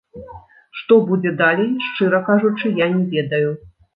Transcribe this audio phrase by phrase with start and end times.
[0.79, 3.51] Што будзе далей, шчыра кажучы, я не ведаю.